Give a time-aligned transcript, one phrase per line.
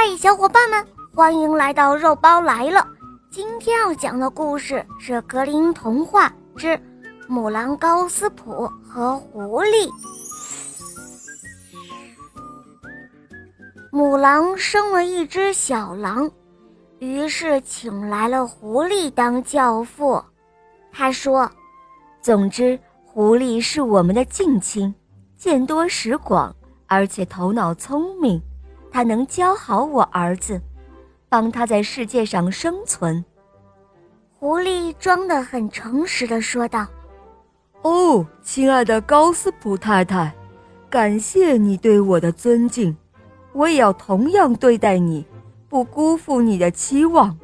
[0.00, 2.86] 嗨，小伙伴们，欢迎来到肉包来了。
[3.32, 6.80] 今天要讲的故事是《格林童话之
[7.26, 9.88] 母狼高斯普和狐狸》。
[13.90, 16.30] 母狼生了一只小狼，
[17.00, 20.22] 于是请来了狐狸当教父。
[20.92, 21.50] 他说
[22.22, 24.94] ：“总之，狐狸是我们的近亲，
[25.36, 26.54] 见多识广，
[26.86, 28.40] 而且头脑聪明。”
[28.90, 30.60] 他能教好我儿子，
[31.28, 33.24] 帮他在世界上生存。
[34.38, 36.86] 狐狸装得很诚实的说道
[37.82, 40.32] ：“哦，亲爱的高斯普太太，
[40.88, 42.96] 感谢你对我的尊敬，
[43.52, 45.26] 我也要同样对待你，
[45.68, 47.36] 不辜负你的期望。”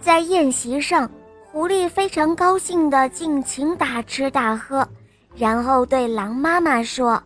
[0.00, 1.08] 在宴席上，
[1.44, 4.88] 狐狸非常高兴地尽情大吃大喝，
[5.36, 7.22] 然后对狼妈妈说：“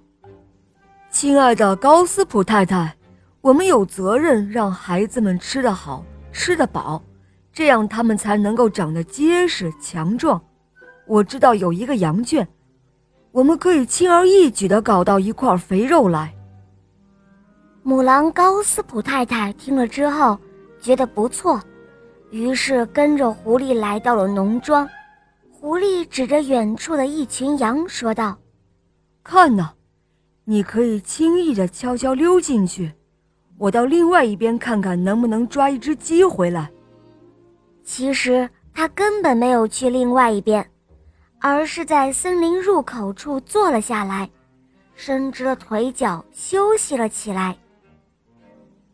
[1.10, 2.95] 亲爱的高斯普太太。”
[3.47, 7.01] 我们有责任让孩子们吃得好、吃得饱，
[7.53, 10.43] 这样他们才能够长得结实强壮。
[11.07, 12.45] 我知道有一个羊圈，
[13.30, 16.35] 我们可以轻而易举地搞到一块肥肉来。
[17.85, 20.37] 母狼高斯普太太听了之后
[20.81, 21.63] 觉得不错，
[22.33, 24.88] 于是跟着狐狸来到了农庄。
[25.53, 28.37] 狐狸指着远处的一群羊说道
[29.23, 29.71] ：“看呐，
[30.43, 32.91] 你可以轻易地悄悄溜进去。”
[33.59, 36.71] 我到另外一边看看，能不能抓一只鸡回来。
[37.82, 40.68] 其实他根本没有去另外一边，
[41.40, 44.29] 而是在森林入口处坐了下来，
[44.95, 47.57] 伸直了腿脚休息了起来。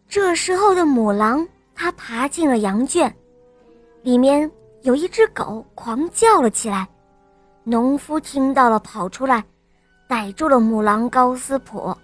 [0.09, 3.13] 这时候的母狼，它爬进了羊圈，
[4.03, 4.49] 里面
[4.83, 6.87] 有一只狗狂叫了起来。
[7.65, 9.43] 农夫听到了，跑出来，
[10.07, 11.97] 逮住了母狼高斯普。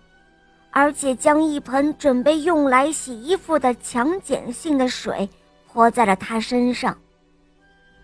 [0.81, 5.29] 而且将一盆准备用来洗衣服的强碱性的水
[5.67, 6.97] 泼在了他身上。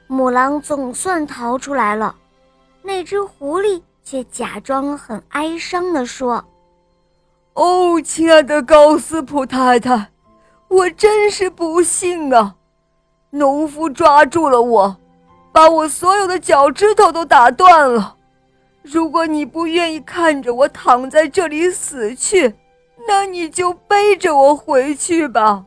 [0.09, 2.17] 母狼总算逃出来了，
[2.83, 6.45] 那只狐狸却假装很哀伤地说
[7.55, 10.09] ：“哦，亲爱的高斯普太太，
[10.67, 12.57] 我真是不幸啊！
[13.31, 14.97] 农夫抓住了我，
[15.53, 18.17] 把我所有的脚趾头都打断了。
[18.83, 22.53] 如果你不愿意看着我躺在这里死去，”
[23.07, 25.65] 那你就背着我回去吧。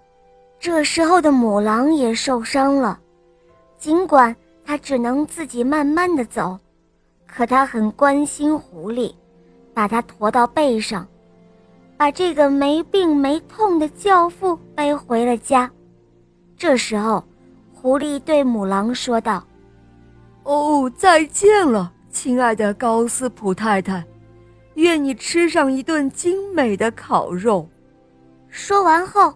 [0.60, 3.00] 这时候的母狼也受伤了，
[3.78, 6.58] 尽管它只能自己慢慢的走，
[7.28, 9.14] 可它很关心狐狸，
[9.74, 11.08] 把它驮到背上，
[11.96, 15.70] 把这个没病没痛的教父背回了家。
[16.58, 17.24] 这时候，
[17.72, 19.44] 狐狸对母狼说道
[20.44, 24.04] ：“哦，再见了，亲爱的高斯普太太。”
[24.78, 27.68] 愿你吃上一顿精美的烤肉。
[28.48, 29.34] 说完后，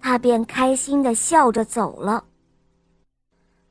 [0.00, 2.24] 他便开心的笑着走了。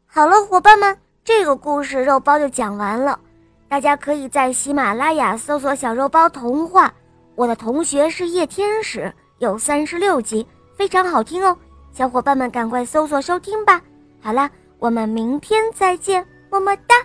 [0.05, 3.19] 好了，伙伴们，这个故事肉包就讲完了。
[3.67, 6.93] 大家可以在喜马拉雅搜索“小肉包童话”，
[7.35, 10.45] 我的同学是夜天使，有三十六集，
[10.75, 11.57] 非常好听哦。
[11.91, 13.81] 小伙伴们赶快搜索收听吧。
[14.21, 14.47] 好了，
[14.77, 16.95] 我们明天再见，么么哒。